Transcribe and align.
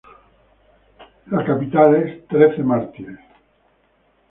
La 1.27 1.45
capital 1.45 1.95
es 1.95 2.27
Trece 2.27 2.63
Mártires. 2.63 3.19